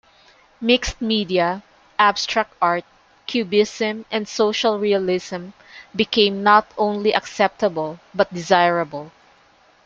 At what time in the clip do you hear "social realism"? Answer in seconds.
4.27-5.49